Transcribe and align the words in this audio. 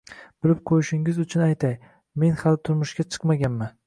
Bilib 0.45 0.61
qo`yishingiz 0.69 1.19
uchun 1.23 1.43
aytay, 1.47 1.75
men 2.25 2.39
hali 2.41 2.61
turmushga 2.71 3.07
chiqmaganman 3.09 3.77